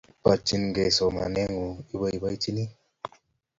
[0.23, 2.63] Porchikey somaneng'ung' ,ipoipoityechini